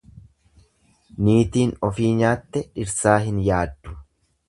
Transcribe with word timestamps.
Niitiin 1.27 1.75
ofii 1.89 2.09
nyaatte 2.23 2.67
dhirsaa 2.73 3.19
hin 3.31 3.43
yaaddu. 3.51 3.99